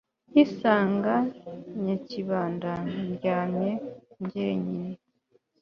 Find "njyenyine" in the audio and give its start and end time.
4.21-4.91